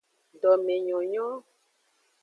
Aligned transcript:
Domenyonyo. 0.41 1.27